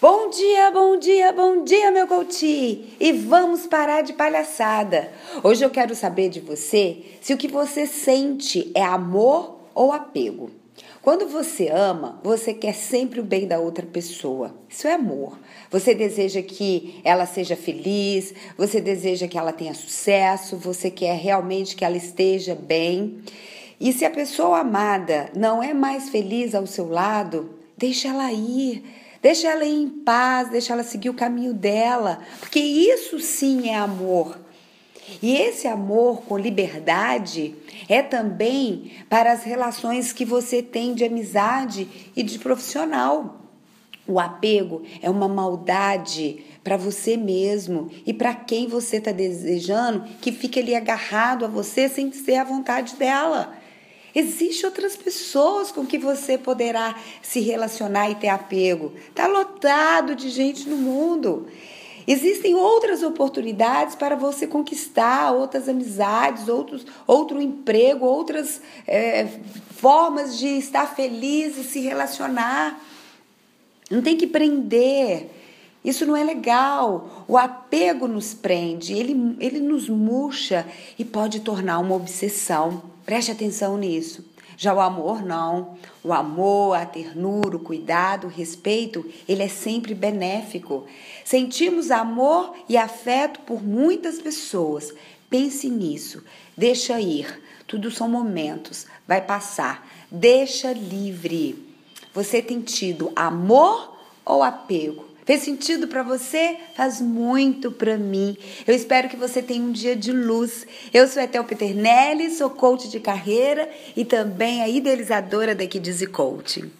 Bom 0.00 0.30
dia, 0.30 0.70
bom 0.70 0.98
dia, 0.98 1.30
bom 1.30 1.62
dia, 1.62 1.90
meu 1.90 2.06
coach! 2.06 2.96
E 2.98 3.12
vamos 3.12 3.66
parar 3.66 4.00
de 4.00 4.14
palhaçada. 4.14 5.12
Hoje 5.44 5.62
eu 5.62 5.68
quero 5.68 5.94
saber 5.94 6.30
de 6.30 6.40
você 6.40 7.02
se 7.20 7.34
o 7.34 7.36
que 7.36 7.46
você 7.46 7.86
sente 7.86 8.72
é 8.74 8.82
amor 8.82 9.60
ou 9.74 9.92
apego. 9.92 10.50
Quando 11.02 11.28
você 11.28 11.68
ama, 11.68 12.18
você 12.24 12.54
quer 12.54 12.74
sempre 12.74 13.20
o 13.20 13.22
bem 13.22 13.46
da 13.46 13.58
outra 13.58 13.84
pessoa. 13.84 14.54
Isso 14.70 14.88
é 14.88 14.94
amor. 14.94 15.38
Você 15.70 15.94
deseja 15.94 16.40
que 16.40 16.98
ela 17.04 17.26
seja 17.26 17.54
feliz, 17.54 18.32
você 18.56 18.80
deseja 18.80 19.28
que 19.28 19.36
ela 19.36 19.52
tenha 19.52 19.74
sucesso, 19.74 20.56
você 20.56 20.90
quer 20.90 21.18
realmente 21.18 21.76
que 21.76 21.84
ela 21.84 21.98
esteja 21.98 22.54
bem. 22.54 23.18
E 23.78 23.92
se 23.92 24.06
a 24.06 24.10
pessoa 24.10 24.60
amada 24.60 25.28
não 25.36 25.62
é 25.62 25.74
mais 25.74 26.08
feliz 26.08 26.54
ao 26.54 26.66
seu 26.66 26.88
lado, 26.88 27.50
deixa 27.76 28.08
ela 28.08 28.32
ir 28.32 28.82
Deixa 29.22 29.48
ela 29.48 29.64
ir 29.64 29.82
em 29.82 29.88
paz, 29.88 30.48
deixa 30.48 30.72
ela 30.72 30.82
seguir 30.82 31.10
o 31.10 31.14
caminho 31.14 31.52
dela, 31.52 32.20
porque 32.38 32.58
isso 32.58 33.20
sim 33.20 33.68
é 33.68 33.76
amor. 33.76 34.38
E 35.22 35.36
esse 35.36 35.66
amor 35.66 36.22
com 36.22 36.38
liberdade 36.38 37.54
é 37.88 38.02
também 38.02 38.92
para 39.08 39.32
as 39.32 39.42
relações 39.42 40.12
que 40.12 40.24
você 40.24 40.62
tem 40.62 40.94
de 40.94 41.04
amizade 41.04 41.88
e 42.16 42.22
de 42.22 42.38
profissional. 42.38 43.40
O 44.06 44.18
apego 44.18 44.82
é 45.02 45.10
uma 45.10 45.28
maldade 45.28 46.44
para 46.64 46.76
você 46.76 47.16
mesmo 47.16 47.90
e 48.06 48.12
para 48.12 48.34
quem 48.34 48.66
você 48.66 48.96
está 48.96 49.12
desejando 49.12 50.04
que 50.20 50.32
fique 50.32 50.58
ali 50.58 50.74
agarrado 50.74 51.44
a 51.44 51.48
você 51.48 51.88
sem 51.88 52.10
ser 52.12 52.36
a 52.36 52.44
vontade 52.44 52.96
dela. 52.96 53.54
Existem 54.14 54.66
outras 54.66 54.96
pessoas 54.96 55.70
com 55.70 55.86
que 55.86 55.98
você 55.98 56.36
poderá 56.36 56.96
se 57.22 57.40
relacionar 57.40 58.10
e 58.10 58.14
ter 58.16 58.28
apego. 58.28 58.92
Está 59.08 59.26
lotado 59.26 60.14
de 60.16 60.30
gente 60.30 60.68
no 60.68 60.76
mundo. 60.76 61.46
Existem 62.06 62.56
outras 62.56 63.02
oportunidades 63.02 63.94
para 63.94 64.16
você 64.16 64.46
conquistar 64.46 65.30
outras 65.32 65.68
amizades, 65.68 66.48
outros, 66.48 66.84
outro 67.06 67.40
emprego, 67.40 68.04
outras 68.04 68.60
é, 68.86 69.28
formas 69.76 70.36
de 70.36 70.48
estar 70.48 70.86
feliz 70.94 71.56
e 71.56 71.62
se 71.62 71.78
relacionar. 71.80 72.80
Não 73.88 74.02
tem 74.02 74.16
que 74.16 74.26
prender. 74.26 75.30
Isso 75.84 76.04
não 76.04 76.16
é 76.16 76.24
legal. 76.24 77.24
O 77.28 77.38
apego 77.38 78.08
nos 78.08 78.34
prende, 78.34 78.92
ele, 78.92 79.36
ele 79.38 79.60
nos 79.60 79.88
murcha 79.88 80.66
e 80.98 81.04
pode 81.04 81.40
tornar 81.40 81.78
uma 81.78 81.94
obsessão. 81.94 82.89
Preste 83.10 83.32
atenção 83.32 83.76
nisso. 83.76 84.24
Já 84.56 84.72
o 84.72 84.78
amor 84.78 85.20
não. 85.20 85.76
O 86.00 86.12
amor, 86.12 86.76
a 86.76 86.86
ternura, 86.86 87.56
o 87.56 87.58
cuidado, 87.58 88.28
o 88.28 88.30
respeito, 88.30 89.04
ele 89.28 89.42
é 89.42 89.48
sempre 89.48 89.96
benéfico. 89.96 90.86
Sentimos 91.24 91.90
amor 91.90 92.54
e 92.68 92.76
afeto 92.76 93.40
por 93.40 93.64
muitas 93.64 94.20
pessoas. 94.20 94.94
Pense 95.28 95.68
nisso. 95.68 96.22
Deixa 96.56 97.00
ir. 97.00 97.42
Tudo 97.66 97.90
são 97.90 98.08
momentos. 98.08 98.86
Vai 99.08 99.20
passar. 99.20 99.84
Deixa 100.08 100.72
livre. 100.72 101.66
Você 102.14 102.40
tem 102.40 102.60
tido 102.60 103.10
amor 103.16 103.98
ou 104.24 104.40
apego? 104.40 105.09
Fez 105.30 105.42
sentido 105.42 105.86
para 105.86 106.02
você? 106.02 106.56
Faz 106.74 107.00
muito 107.00 107.70
para 107.70 107.96
mim. 107.96 108.36
Eu 108.66 108.74
espero 108.74 109.08
que 109.08 109.14
você 109.14 109.40
tenha 109.40 109.62
um 109.62 109.70
dia 109.70 109.94
de 109.94 110.10
luz. 110.10 110.66
Eu 110.92 111.06
sou 111.06 111.22
Etel 111.22 111.44
Peternelli, 111.44 112.32
sou 112.32 112.50
coach 112.50 112.88
de 112.88 112.98
carreira 112.98 113.70
e 113.96 114.04
também 114.04 114.60
a 114.60 114.68
idealizadora 114.68 115.54
da 115.54 115.64
Kids 115.68 116.04
Coaching. 116.08 116.79